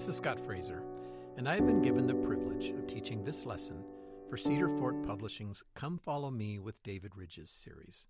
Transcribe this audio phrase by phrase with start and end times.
[0.00, 0.82] This is Scott Fraser,
[1.36, 3.84] and I have been given the privilege of teaching this lesson
[4.30, 8.06] for Cedar Fort Publishing's Come Follow Me with David Ridges series.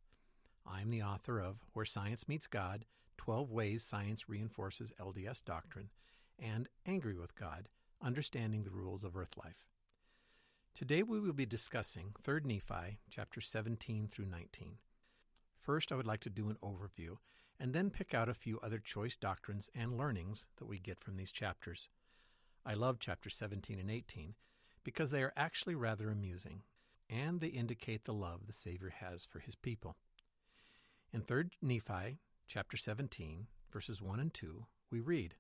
[0.65, 2.85] I am the author of Where Science Meets God
[3.17, 5.91] 12 Ways Science Reinforces LDS Doctrine
[6.39, 7.69] and Angry with God
[8.01, 9.67] Understanding the Rules of Earth Life.
[10.77, 14.77] Today we will be discussing 3 Nephi, chapter 17 through 19.
[15.61, 17.17] First, I would like to do an overview
[17.61, 21.17] and then pick out a few other choice doctrines and learnings that we get from
[21.17, 21.91] these chapters.
[22.65, 24.35] I love chapters 17 and 18
[24.83, 26.63] because they are actually rather amusing
[27.11, 29.97] and they indicate the love the Savior has for his people.
[31.13, 35.35] In 3 Nephi, chapter 17, verses 1 and 2, we read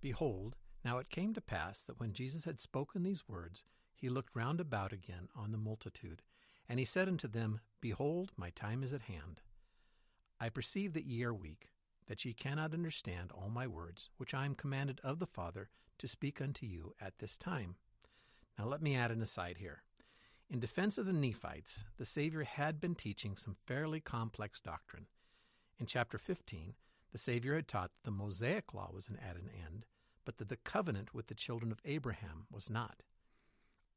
[0.00, 4.34] Behold, now it came to pass that when Jesus had spoken these words, he looked
[4.34, 6.22] round about again on the multitude,
[6.68, 9.42] and he said unto them, Behold, my time is at hand.
[10.40, 11.70] I perceive that ye are weak,
[12.06, 15.68] that ye cannot understand all my words, which I am commanded of the Father
[15.98, 17.76] to speak unto you at this time.
[18.58, 19.82] Now let me add an aside here.
[20.48, 25.06] In defense of the Nephites, the Savior had been teaching some fairly complex doctrine.
[25.78, 26.74] In chapter 15,
[27.12, 29.86] the Savior had taught that the Mosaic law was at an end,
[30.24, 33.02] but that the covenant with the children of Abraham was not.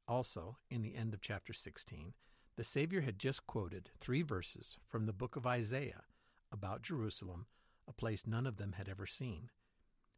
[0.08, 2.14] Also, in the end of chapter 16,
[2.58, 6.04] the Savior had just quoted three verses from the book of Isaiah
[6.52, 7.46] about Jerusalem,
[7.88, 9.50] a place none of them had ever seen.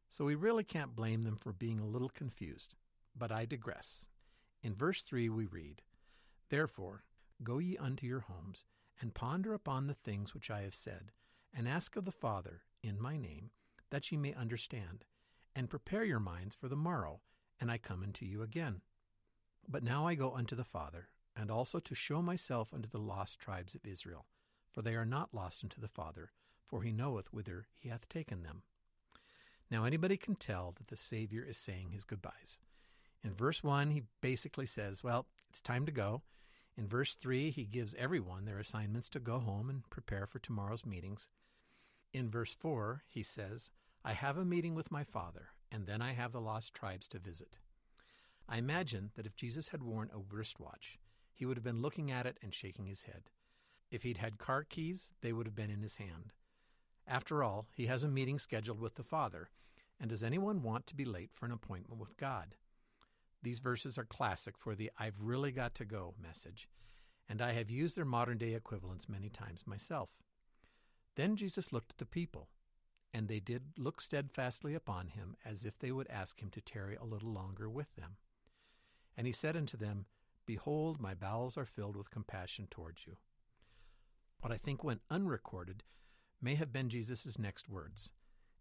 [0.09, 2.75] So we really can't blame them for being a little confused.
[3.15, 4.07] But I digress.
[4.61, 5.81] In verse 3 we read,
[6.49, 7.03] Therefore,
[7.43, 8.65] go ye unto your homes,
[9.01, 11.11] and ponder upon the things which I have said,
[11.53, 13.51] and ask of the Father, in my name,
[13.89, 15.05] that ye may understand,
[15.55, 17.21] and prepare your minds for the morrow,
[17.59, 18.81] and I come unto you again.
[19.67, 23.39] But now I go unto the Father, and also to show myself unto the lost
[23.39, 24.25] tribes of Israel,
[24.73, 26.31] for they are not lost unto the Father,
[26.67, 28.63] for he knoweth whither he hath taken them.
[29.71, 32.59] Now anybody can tell that the Savior is saying his goodbyes.
[33.23, 36.23] In verse 1, he basically says, Well, it's time to go.
[36.75, 40.85] In verse 3, he gives everyone their assignments to go home and prepare for tomorrow's
[40.85, 41.29] meetings.
[42.11, 43.69] In verse 4, he says,
[44.03, 47.19] I have a meeting with my Father, and then I have the lost tribes to
[47.19, 47.57] visit.
[48.49, 50.99] I imagine that if Jesus had worn a wristwatch,
[51.33, 53.23] he would have been looking at it and shaking his head.
[53.93, 56.33] If he'd had car keys, they would have been in his hand.
[57.07, 59.51] After all, he has a meeting scheduled with the Father,
[59.99, 62.55] and does anyone want to be late for an appointment with God?
[63.43, 66.67] These verses are classic for the I've really got to go message,
[67.29, 70.09] and I have used their modern day equivalents many times myself.
[71.15, 72.49] Then Jesus looked at the people,
[73.13, 76.95] and they did look steadfastly upon him, as if they would ask him to tarry
[76.95, 78.17] a little longer with them.
[79.15, 80.07] And he said unto them,
[80.47, 83.17] Behold, my bowels are filled with compassion towards you.
[84.43, 85.83] What I think went unrecorded
[86.41, 88.11] may have been Jesus' next words.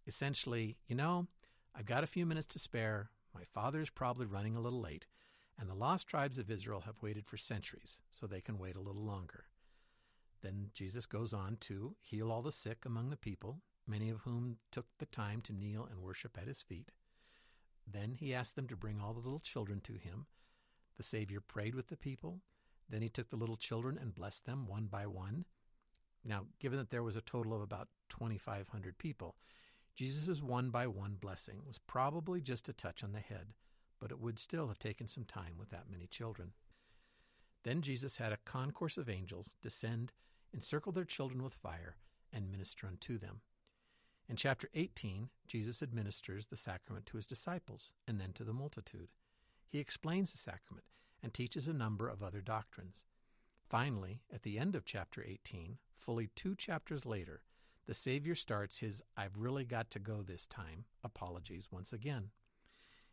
[0.07, 1.27] Essentially, you know,
[1.75, 3.11] I've got a few minutes to spare.
[3.35, 5.07] My father is probably running a little late,
[5.59, 8.81] and the lost tribes of Israel have waited for centuries, so they can wait a
[8.81, 9.47] little longer.
[10.41, 14.59] Then Jesus goes on to heal all the sick among the people, many of whom
[14.71, 16.93] took the time to kneel and worship at his feet.
[17.93, 20.27] Then he asked them to bring all the little children to him.
[20.97, 22.39] The Savior prayed with the people.
[22.89, 25.45] Then he took the little children and blessed them one by one.
[26.25, 29.37] Now, given that there was a total of about 2,500 people,
[29.95, 33.55] Jesus' one by one blessing was probably just a touch on the head,
[34.01, 36.53] but it would still have taken some time with that many children.
[37.65, 40.13] Then Jesus had a concourse of angels descend,
[40.55, 41.97] encircle their children with fire,
[42.33, 43.41] and minister unto them.
[44.29, 49.09] In chapter 18, Jesus administers the sacrament to his disciples and then to the multitude.
[49.69, 50.87] He explains the sacrament
[51.23, 53.05] and teaches a number of other doctrines.
[53.73, 57.41] Finally, at the end of chapter 18, fully two chapters later,
[57.87, 62.33] the Savior starts his I've really got to go this time apologies once again.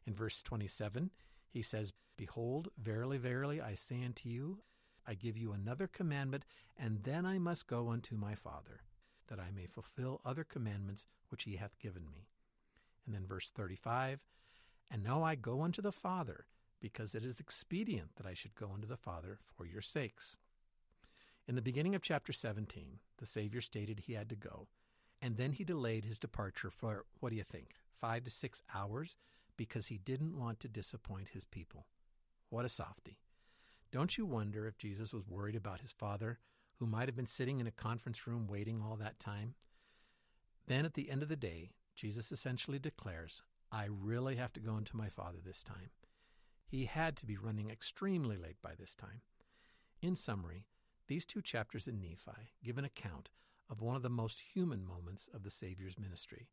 [0.06, 1.12] In verse 27,
[1.50, 4.60] he says, Behold, verily, verily, I say unto you,
[5.08, 6.44] I give you another commandment,
[6.78, 8.82] and then I must go unto my Father,
[9.30, 12.28] that I may fulfill other commandments which he hath given me.
[13.06, 14.20] And then verse 35,
[14.92, 16.48] And now I go unto the Father,
[16.82, 20.36] because it is expedient that I should go unto the Father for your sakes.
[21.50, 24.68] In the beginning of chapter 17, the Savior stated he had to go,
[25.20, 29.18] and then he delayed his departure for, what do you think, five to six hours
[29.58, 31.88] because he didn't want to disappoint his people.
[32.52, 33.18] What a softy.
[33.92, 36.38] Don't you wonder if Jesus was worried about his father,
[36.76, 39.56] who might have been sitting in a conference room waiting all that time?
[40.68, 43.42] Then at the end of the day, Jesus essentially declares,
[43.72, 45.90] I really have to go into my father this time.
[46.68, 49.22] He had to be running extremely late by this time.
[50.00, 50.68] In summary,
[51.10, 53.30] these two chapters in Nephi give an account
[53.68, 56.48] of one of the most human moments of the Savior's ministry.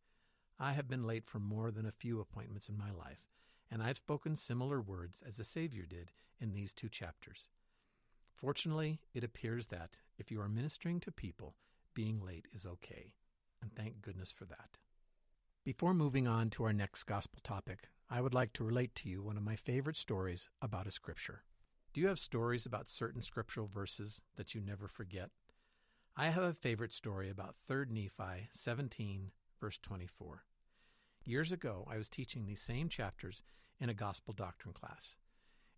[0.59, 3.29] I have been late for more than a few appointments in my life,
[3.71, 6.11] and I've spoken similar words as the Savior did
[6.41, 7.49] in these two chapters.
[8.35, 11.55] Fortunately, it appears that if you are ministering to people,
[11.93, 13.13] being late is okay,
[13.61, 14.79] and thank goodness for that.
[15.65, 19.23] Before moving on to our next gospel topic, I would like to relate to you
[19.23, 21.43] one of my favorite stories about a scripture.
[21.97, 25.31] Do you have stories about certain scriptural verses that you never forget?
[26.15, 30.45] I have a favorite story about 3 Nephi 17, verse 24.
[31.25, 33.43] Years ago, I was teaching these same chapters
[33.81, 35.17] in a gospel doctrine class.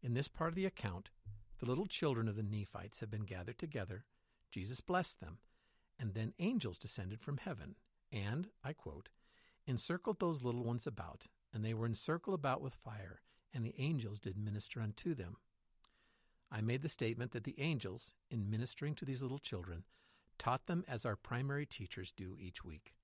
[0.02, 1.10] In this part of the account,
[1.60, 4.04] the little children of the Nephites have been gathered together,
[4.50, 5.38] Jesus blessed them,
[6.00, 7.76] and then angels descended from heaven,
[8.10, 9.08] and, I quote,
[9.68, 13.20] encircled those little ones about, and they were encircled about with fire,
[13.54, 15.36] and the angels did minister unto them.
[16.50, 19.84] I made the statement that the angels, in ministering to these little children,
[20.38, 22.94] taught them as our primary teachers do each week.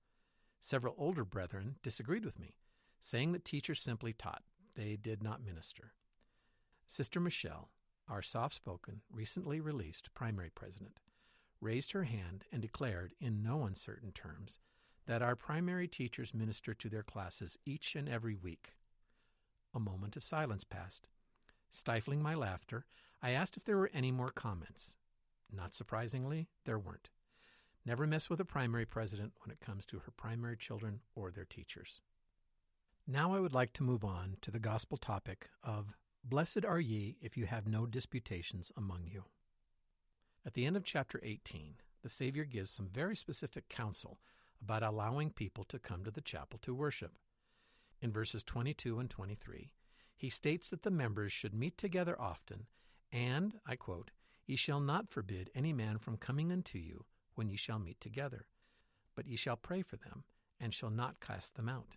[0.61, 2.55] Several older brethren disagreed with me,
[2.99, 4.43] saying that teachers simply taught,
[4.75, 5.93] they did not minister.
[6.87, 7.69] Sister Michelle,
[8.07, 10.99] our soft spoken, recently released primary president,
[11.61, 14.59] raised her hand and declared, in no uncertain terms,
[15.05, 18.73] that our primary teachers minister to their classes each and every week.
[19.73, 21.07] A moment of silence passed.
[21.69, 22.85] Stifling my laughter,
[23.21, 24.95] I asked if there were any more comments.
[25.51, 27.09] Not surprisingly, there weren't.
[27.85, 31.45] Never mess with a primary president when it comes to her primary children or their
[31.45, 32.01] teachers.
[33.07, 37.17] Now I would like to move on to the gospel topic of Blessed are ye
[37.21, 39.25] if you have no disputations among you.
[40.43, 44.19] At the end of chapter 18, the Savior gives some very specific counsel
[44.59, 47.19] about allowing people to come to the chapel to worship.
[48.01, 49.71] In verses 22 and 23,
[50.15, 52.65] he states that the members should meet together often,
[53.15, 54.11] and, I quote,
[54.45, 58.45] Ye shall not forbid any man from coming unto you when ye shall meet together,
[59.15, 60.25] but ye shall pray for them,
[60.59, 61.95] and shall not cast them out.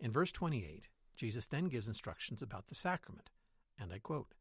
[0.00, 3.30] In verse 28, Jesus then gives instructions about the sacrament,
[3.78, 4.34] and I quote,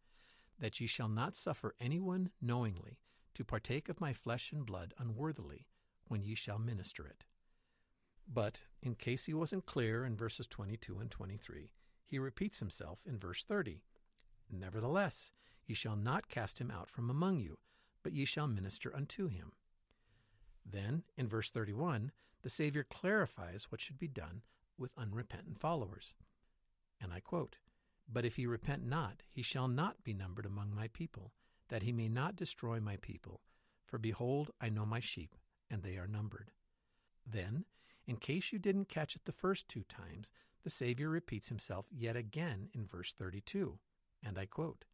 [0.58, 3.00] That ye shall not suffer anyone knowingly
[3.34, 5.68] to partake of my flesh and blood unworthily,
[6.08, 7.26] when ye shall minister it.
[8.26, 11.72] But, in case he wasn't clear in verses 22 and 23,
[12.06, 13.82] he repeats himself in verse 30.
[14.50, 15.32] Nevertheless,
[15.66, 17.58] ye shall not cast him out from among you,
[18.04, 19.54] but ye shall minister unto him.
[20.66, 22.12] Then, in verse 31,
[22.42, 24.42] the Savior clarifies what should be done
[24.78, 26.14] with unrepentant followers.
[27.00, 27.58] And I quote,
[28.12, 31.34] But if he repent not, he shall not be numbered among my people,
[31.70, 33.42] that he may not destroy my people.
[33.86, 35.36] For behold, I know my sheep,
[35.70, 36.52] and they are numbered.
[37.26, 37.66] Then,
[38.06, 40.32] in case you didn't catch it the first two times,
[40.64, 43.78] the Savior repeats himself yet again in verse 32,
[44.24, 44.86] and I quote,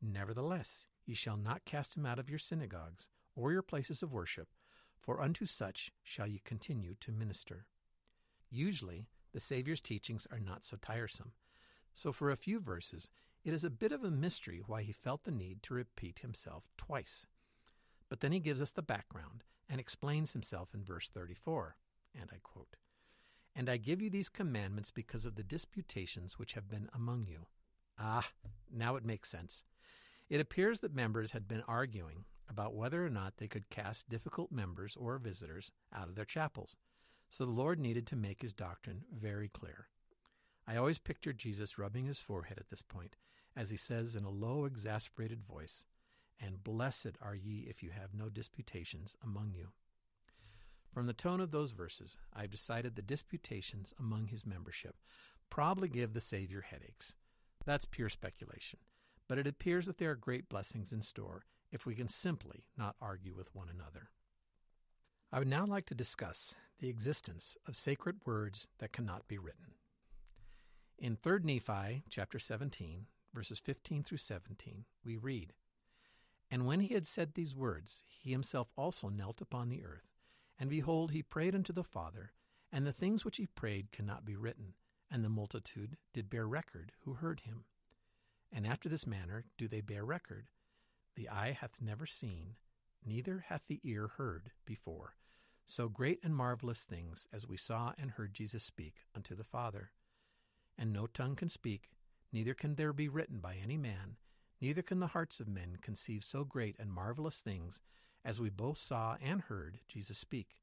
[0.00, 4.48] Nevertheless, ye shall not cast him out of your synagogues or your places of worship,
[4.96, 7.66] for unto such shall ye continue to minister.
[8.50, 11.32] Usually, the Savior's teachings are not so tiresome,
[11.94, 13.10] so for a few verses,
[13.44, 16.64] it is a bit of a mystery why he felt the need to repeat himself
[16.76, 17.26] twice.
[18.08, 21.76] But then he gives us the background and explains himself in verse 34,
[22.18, 22.76] and I quote,
[23.54, 27.46] And I give you these commandments because of the disputations which have been among you.
[27.98, 28.28] Ah,
[28.72, 29.62] now it makes sense.
[30.28, 34.52] It appears that members had been arguing about whether or not they could cast difficult
[34.52, 36.76] members or visitors out of their chapels,
[37.30, 39.88] so the Lord needed to make his doctrine very clear.
[40.66, 43.16] I always pictured Jesus rubbing his forehead at this point,
[43.56, 45.84] as he says in a low, exasperated voice,
[46.40, 49.68] and blessed are ye if you have no disputations among you.
[50.92, 54.96] From the tone of those verses, I have decided the disputations among his membership
[55.50, 57.14] probably give the Savior headaches.
[57.64, 58.78] That's pure speculation,
[59.28, 62.96] but it appears that there are great blessings in store if we can simply not
[63.00, 64.10] argue with one another.
[65.30, 69.74] I would now like to discuss the existence of sacred words that cannot be written.
[70.98, 75.52] In 3 Nephi chapter 17, verses 15 through 17, we read,
[76.50, 80.14] and when he had said these words, he himself also knelt upon the earth.
[80.58, 82.32] And behold, he prayed unto the Father,
[82.72, 84.74] and the things which he prayed cannot be written,
[85.10, 87.64] and the multitude did bear record who heard him.
[88.52, 90.48] And after this manner do they bear record
[91.16, 92.56] The eye hath never seen,
[93.04, 95.16] neither hath the ear heard before,
[95.66, 99.90] so great and marvelous things as we saw and heard Jesus speak unto the Father.
[100.78, 101.90] And no tongue can speak,
[102.32, 104.16] neither can there be written by any man
[104.60, 107.80] Neither can the hearts of men conceive so great and marvelous things
[108.24, 110.56] as we both saw and heard Jesus speak.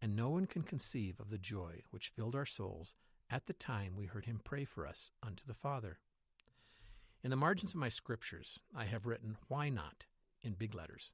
[0.00, 2.94] And no one can conceive of the joy which filled our souls
[3.30, 5.98] at the time we heard him pray for us unto the Father.
[7.24, 10.06] In the margins of my scriptures, I have written, Why not?
[10.42, 11.12] in big letters.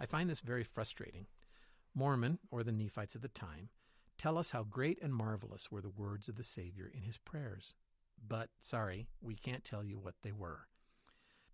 [0.00, 1.26] I find this very frustrating.
[1.94, 3.68] Mormon, or the Nephites of the time,
[4.16, 7.74] tell us how great and marvelous were the words of the Savior in his prayers.
[8.26, 10.66] But, sorry, we can't tell you what they were.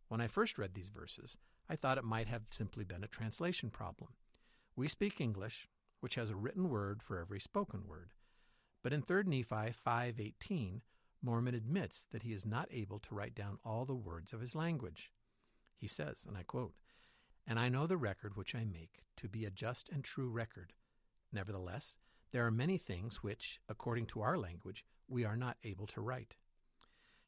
[0.08, 1.36] When I first read these verses,
[1.68, 4.14] I thought it might have simply been a translation problem.
[4.76, 5.68] We speak English,
[6.00, 8.12] which has a written word for every spoken word.
[8.82, 10.80] But in 3 Nephi 5:18,
[11.24, 14.54] Mormon admits that he is not able to write down all the words of his
[14.54, 15.10] language.
[15.74, 16.74] He says, and I quote,
[17.46, 20.74] "And I know the record which I make to be a just and true record.
[21.32, 21.96] Nevertheless,
[22.30, 26.36] there are many things which, according to our language, we are not able to write."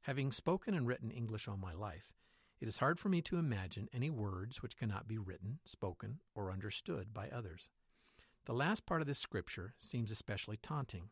[0.02, 2.12] Having spoken and written English all my life,
[2.60, 6.50] it is hard for me to imagine any words which cannot be written, spoken, or
[6.50, 7.70] understood by others.
[8.44, 11.10] The last part of this scripture seems especially taunting,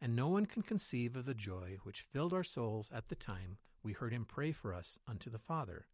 [0.00, 3.58] and no one can conceive of the joy which filled our souls at the time
[3.82, 5.86] we heard him pray for us unto the Father.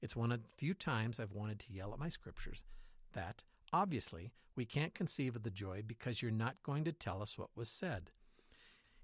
[0.00, 2.64] It's one of the few times I've wanted to yell at my scriptures
[3.12, 7.38] that, obviously, we can't conceive of the joy because you're not going to tell us
[7.38, 8.10] what was said.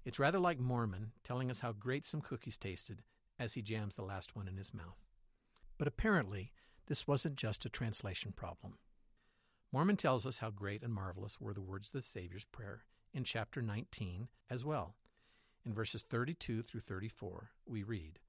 [0.05, 3.01] It's rather like Mormon telling us how great some cookies tasted
[3.39, 4.97] as he jams the last one in his mouth.
[5.77, 6.51] But apparently,
[6.87, 8.79] this wasn't just a translation problem.
[9.71, 12.83] Mormon tells us how great and marvelous were the words of the Savior's prayer
[13.13, 14.95] in chapter 19 as well.
[15.65, 18.19] In verses 32 through 34, we read,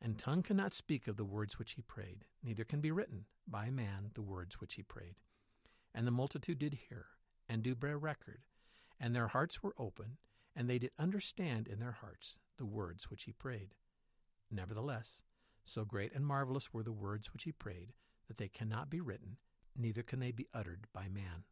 [0.00, 3.70] And tongue cannot speak of the words which he prayed, neither can be written by
[3.70, 5.16] man the words which he prayed.
[5.94, 7.06] And the multitude did hear,
[7.48, 8.42] and do bear record,
[8.98, 10.18] and their hearts were open,
[10.54, 13.74] and they did understand in their hearts the words which he prayed.
[14.50, 15.22] Nevertheless,
[15.62, 17.92] so great and marvelous were the words which he prayed,
[18.28, 19.36] that they cannot be written,
[19.76, 21.44] neither can they be uttered by man.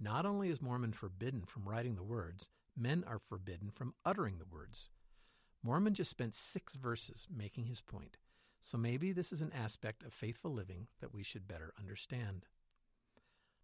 [0.00, 4.44] Not only is Mormon forbidden from writing the words, men are forbidden from uttering the
[4.44, 4.88] words.
[5.62, 8.18] Mormon just spent six verses making his point,
[8.60, 12.46] so maybe this is an aspect of faithful living that we should better understand.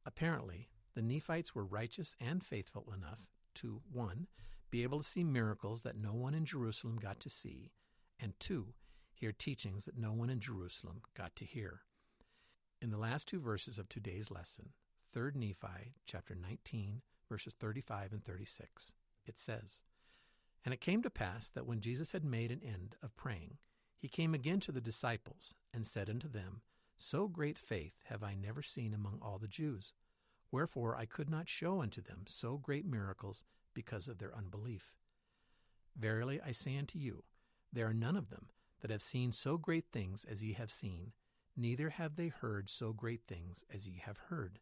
[0.07, 3.21] Apparently, the Nephites were righteous and faithful enough
[3.57, 4.27] to 1.
[4.71, 7.73] be able to see miracles that no one in Jerusalem got to see,
[8.19, 8.73] and 2.
[9.13, 11.83] hear teachings that no one in Jerusalem got to hear.
[12.81, 14.71] In the last two verses of today's lesson,
[15.13, 18.93] 3 Nephi chapter 19 verses 35 and 36,
[19.27, 19.83] it says,
[20.65, 23.59] And it came to pass that when Jesus had made an end of praying,
[23.99, 26.63] he came again to the disciples and said unto them,
[26.97, 29.95] So great faith have I never seen among all the Jews.
[30.51, 34.93] Wherefore I could not show unto them so great miracles because of their unbelief.
[35.97, 37.25] Verily I say unto you,
[37.73, 38.47] there are none of them
[38.81, 41.13] that have seen so great things as ye have seen,
[41.57, 44.59] neither have they heard so great things as ye have heard.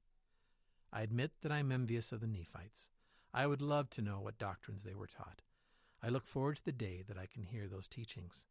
[0.92, 2.88] I admit that I am envious of the Nephites.
[3.35, 5.42] I would love to know what doctrines they were taught.
[6.02, 8.42] I look forward to the day that I can hear those teachings.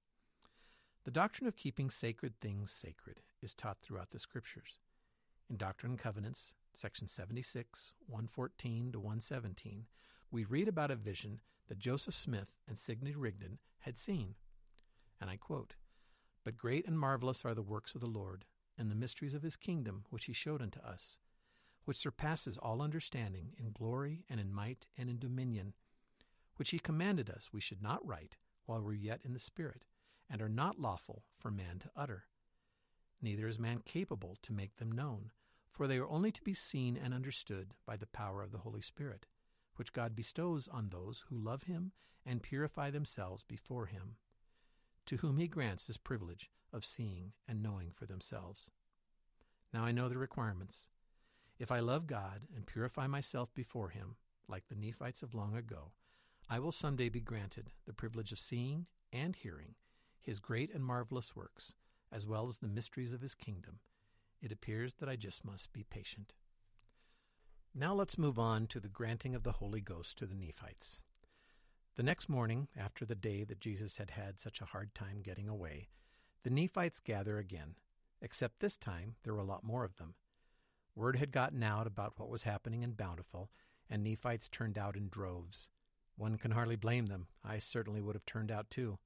[1.04, 4.78] The doctrine of keeping sacred things sacred is taught throughout the Scriptures.
[5.50, 9.86] In Doctrine and Covenants, section 76, 114 to 117,
[10.30, 11.40] we read about a vision
[11.70, 14.36] that Joseph Smith and Sidney Rigdon had seen.
[15.22, 15.76] And I quote,
[16.44, 18.46] But great and marvelous are the works of the Lord,
[18.78, 21.18] and the mysteries of his kingdom which he showed unto us,
[21.88, 25.74] which surpasses all understanding in glory and in might and in dominion,
[26.58, 29.86] which he commanded us we should not write while we are yet in the Spirit,
[30.30, 32.26] and are not lawful for man to utter.
[33.22, 35.32] Neither is man capable to make them known,
[35.72, 38.82] for they are only to be seen and understood by the power of the Holy
[38.82, 39.26] Spirit,
[39.78, 41.94] which God bestows on those who love him
[42.26, 44.18] and purify themselves before him,
[45.06, 48.68] to whom he grants this privilege of seeing and knowing for themselves.
[49.74, 50.90] Now I know the requirements.
[51.60, 54.16] If I love God and purify myself before him,
[54.48, 55.92] like the Nephites of long ago,
[56.50, 59.76] I will someday be granted the privilege of seeing and hearing
[60.22, 61.74] his great and marvelous works,
[62.12, 63.80] as well as the mysteries of his kingdom.
[64.42, 66.34] It appears that I just must be patient.
[67.74, 71.00] Now let's move on to the granting of the Holy Ghost to the Nephites.
[71.96, 75.48] The next morning, after the day that Jesus had had such a hard time getting
[75.48, 75.88] away,
[76.44, 77.76] the Nephites gather again,
[78.22, 80.14] except this time there were a lot more of them.
[80.98, 83.52] Word had gotten out about what was happening in Bountiful,
[83.88, 85.70] and Nephites turned out in droves.
[86.16, 87.28] One can hardly blame them.
[87.46, 88.98] I certainly would have turned out too.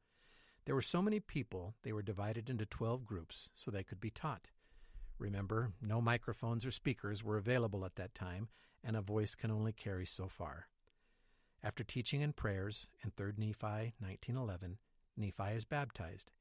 [0.63, 4.09] There were so many people, they were divided into twelve groups so they could be
[4.09, 4.47] taught.
[5.19, 8.47] Remember, no microphones or speakers were available at that time,
[8.81, 10.69] and a voice can only carry so far.
[11.61, 14.77] After teaching and prayers in 3 Nephi 19:11,
[15.17, 16.31] Nephi is baptized.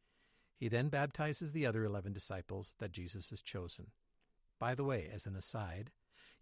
[0.54, 3.90] He then baptizes the other 11 disciples that Jesus has chosen.
[4.60, 5.90] By the way, as an aside,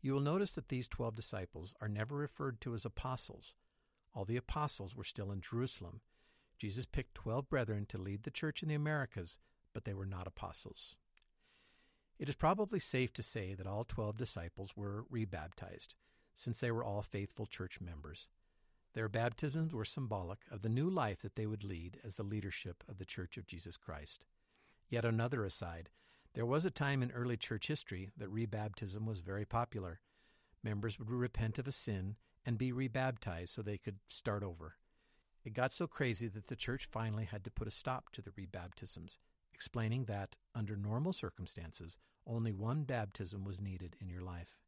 [0.03, 3.55] you will notice that these 12 disciples are never referred to as apostles.
[4.15, 6.01] All the apostles were still in Jerusalem.
[6.59, 9.39] Jesus picked 12 brethren to lead the church in the Americas,
[9.73, 10.97] but they were not apostles.
[12.19, 15.95] It is probably safe to say that all 12 disciples were rebaptized,
[16.35, 18.27] since they were all faithful church members.
[18.95, 22.83] Their baptisms were symbolic of the new life that they would lead as the leadership
[22.89, 24.27] of the Church of Jesus Christ.
[24.89, 25.91] Yet another aside,
[26.39, 29.99] there was a time in early church history that rebaptism was very popular.
[30.63, 32.15] Members would repent of a sin
[32.47, 34.77] and be rebaptized so they could start over.
[35.45, 38.31] It got so crazy that the church finally had to put a stop to the
[38.31, 39.19] rebaptisms,
[39.53, 44.61] explaining that, under normal circumstances, only one baptism was needed in your life.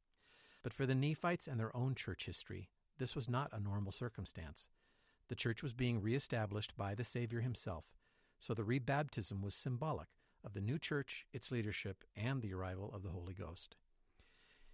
[0.64, 4.66] But for the Nephites and their own church history, this was not a normal circumstance.
[5.28, 7.92] The church was being reestablished by the Savior himself,
[8.40, 10.08] so the rebaptism was symbolic
[10.44, 13.76] of the new church, its leadership, and the arrival of the Holy Ghost.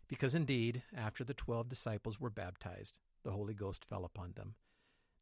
[0.09, 4.55] Because indeed, after the twelve disciples were baptized, the Holy Ghost fell upon them.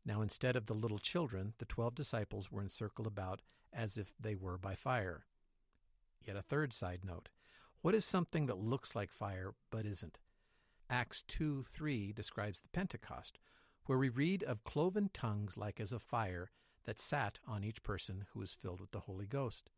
[0.05, 3.41] Now, instead of the little children, the twelve disciples were encircled about
[3.73, 5.25] as if they were by fire.
[6.21, 7.29] Yet a third side note
[7.83, 10.19] what is something that looks like fire but isn't?
[10.89, 13.39] Acts 2 3 describes the Pentecost,
[13.85, 16.51] where we read of cloven tongues like as of fire
[16.85, 19.71] that sat on each person who was filled with the Holy Ghost.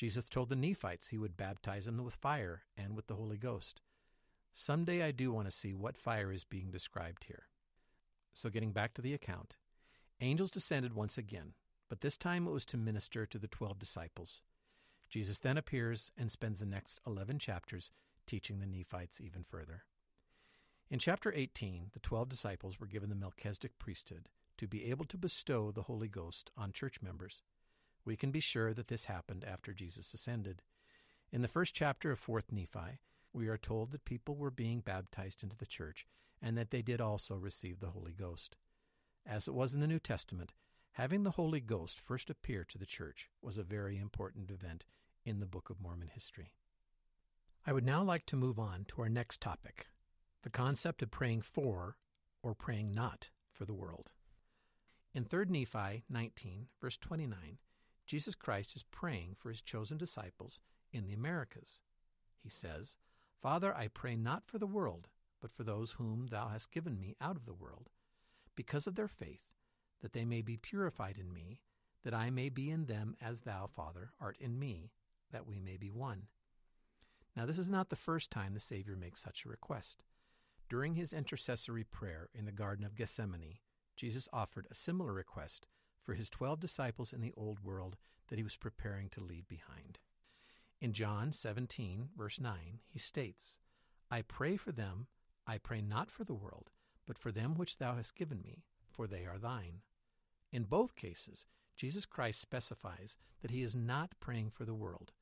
[0.00, 3.82] Jesus told the Nephites he would baptize them with fire and with the Holy Ghost.
[4.54, 7.48] Someday I do want to see what fire is being described here.
[8.32, 9.56] So, getting back to the account,
[10.18, 11.52] angels descended once again,
[11.90, 14.40] but this time it was to minister to the twelve disciples.
[15.10, 17.90] Jesus then appears and spends the next 11 chapters
[18.26, 19.84] teaching the Nephites even further.
[20.88, 25.18] In chapter 18, the twelve disciples were given the Melchizedek priesthood to be able to
[25.18, 27.42] bestow the Holy Ghost on church members.
[28.04, 30.62] We can be sure that this happened after Jesus ascended.
[31.32, 32.98] In the first chapter of 4th Nephi,
[33.32, 36.06] we are told that people were being baptized into the church
[36.42, 38.56] and that they did also receive the Holy Ghost.
[39.26, 40.52] As it was in the New Testament,
[40.92, 44.84] having the Holy Ghost first appear to the church was a very important event
[45.24, 46.54] in the Book of Mormon history.
[47.66, 49.88] I would now like to move on to our next topic
[50.42, 51.96] the concept of praying for
[52.42, 54.12] or praying not for the world.
[55.12, 57.58] In 3 Nephi 19, verse 29,
[58.10, 60.58] Jesus Christ is praying for his chosen disciples
[60.92, 61.80] in the Americas.
[62.42, 62.96] He says,
[63.40, 65.06] Father, I pray not for the world,
[65.40, 67.88] but for those whom thou hast given me out of the world,
[68.56, 69.42] because of their faith,
[70.02, 71.60] that they may be purified in me,
[72.02, 74.90] that I may be in them as thou, Father, art in me,
[75.30, 76.22] that we may be one.
[77.36, 80.02] Now, this is not the first time the Savior makes such a request.
[80.68, 83.58] During his intercessory prayer in the Garden of Gethsemane,
[83.96, 85.68] Jesus offered a similar request
[86.02, 87.96] for his twelve disciples in the Old World
[88.28, 89.98] that he was preparing to leave behind.
[90.80, 93.58] In John 17, verse 9, he states,
[94.10, 95.08] I pray for them,
[95.46, 96.70] I pray not for the world,
[97.06, 99.82] but for them which thou hast given me, for they are thine.
[100.52, 105.12] In both cases, Jesus Christ specifies that he is not praying for the world.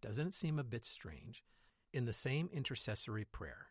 [0.00, 1.44] Doesn't it seem a bit strange?
[1.92, 3.68] In the same intercessory prayer,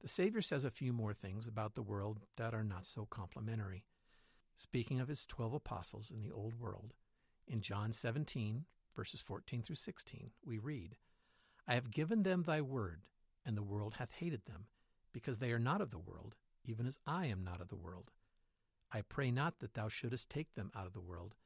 [0.00, 3.84] the Savior says a few more things about the world that are not so complimentary.
[4.62, 6.92] Speaking of his twelve apostles in the Old World,
[7.48, 10.96] in John 17, verses 14 through 16, we read,
[11.66, 13.00] I have given them thy word,
[13.46, 14.66] and the world hath hated them,
[15.14, 18.10] because they are not of the world, even as I am not of the world.
[18.92, 21.36] I pray not that thou shouldest take them out of the world,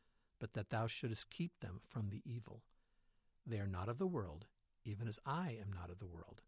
[0.40, 2.62] but that thou shouldest keep them from the evil.
[3.46, 4.46] They are not of the world,
[4.84, 6.40] even as I am not of the world.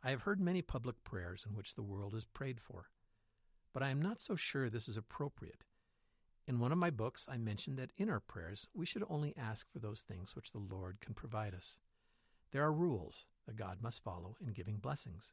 [0.00, 2.86] I have heard many public prayers in which the world is prayed for,
[3.76, 5.62] but I am not so sure this is appropriate.
[6.46, 9.70] In one of my books, I mentioned that in our prayers, we should only ask
[9.70, 11.76] for those things which the Lord can provide us.
[12.52, 15.32] There are rules that God must follow in giving blessings.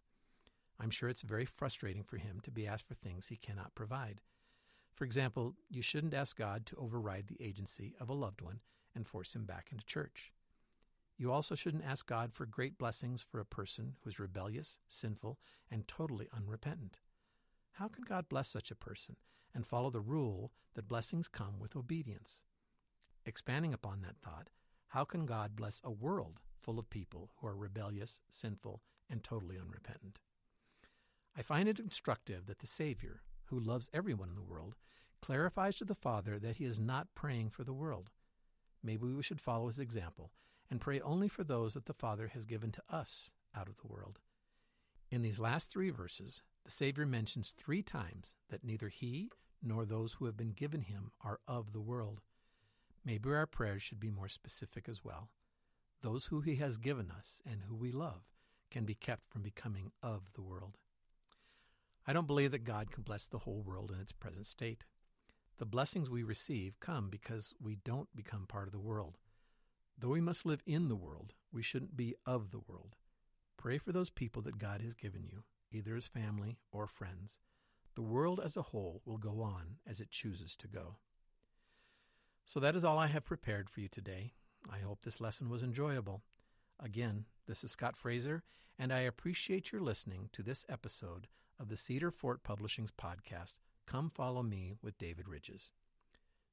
[0.77, 4.19] I'm sure it's very frustrating for him to be asked for things he cannot provide.
[4.93, 8.59] For example, you shouldn't ask God to override the agency of a loved one
[8.93, 10.33] and force him back into church.
[11.17, 15.39] You also shouldn't ask God for great blessings for a person who is rebellious, sinful,
[15.71, 16.99] and totally unrepentant.
[17.77, 19.15] How can God bless such a person
[19.53, 22.43] and follow the rule that blessings come with obedience?
[23.25, 24.49] Expanding upon that thought,
[24.89, 29.57] how can God bless a world full of people who are rebellious, sinful, and totally
[29.57, 30.19] unrepentant?
[31.35, 34.75] I find it instructive that the Savior, who loves everyone in the world,
[35.19, 38.11] clarifies to the Father that he is not praying for the world.
[38.83, 40.31] Maybe we should follow his example
[40.69, 43.87] and pray only for those that the Father has given to us out of the
[43.87, 44.19] world.
[45.09, 49.29] In these last three verses, the Savior mentions three times that neither he
[49.61, 52.21] nor those who have been given him are of the world.
[53.05, 55.29] Maybe our prayers should be more specific as well.
[56.01, 58.23] Those who he has given us and who we love
[58.71, 60.77] can be kept from becoming of the world.
[62.05, 64.83] I don't believe that God can bless the whole world in its present state.
[65.59, 69.17] The blessings we receive come because we don't become part of the world.
[69.97, 72.95] Though we must live in the world, we shouldn't be of the world.
[73.57, 75.43] Pray for those people that God has given you
[75.73, 77.39] either as family or friends.
[77.95, 80.97] The world as a whole will go on as it chooses to go.
[82.45, 84.33] So that is all I have prepared for you today.
[84.71, 86.23] I hope this lesson was enjoyable.
[86.79, 88.43] Again, this is Scott Fraser,
[88.79, 91.27] and I appreciate your listening to this episode
[91.59, 93.53] of the Cedar Fort Publishing's podcast,
[93.85, 95.71] Come Follow Me with David Ridges.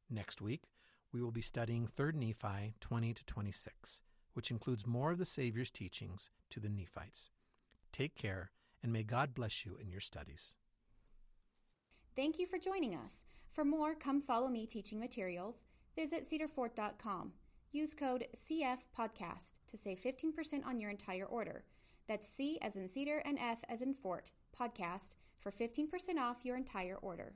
[0.08, 0.64] Next week,
[1.12, 4.02] we will be studying 3 Nephi 20 to 26,
[4.34, 7.30] which includes more of the Savior's teachings to the Nephites.
[7.92, 8.50] Take care,
[8.82, 10.54] and may God bless you in your studies.
[12.16, 13.22] Thank you for joining us.
[13.52, 15.64] For more Come Follow Me teaching materials,
[15.96, 17.32] visit cedarfort.com.
[17.72, 21.64] Use code CFPodcast to save 15% on your entire order.
[22.08, 25.86] That's C as in cedar and F as in fort, podcast, for 15%
[26.18, 27.34] off your entire order.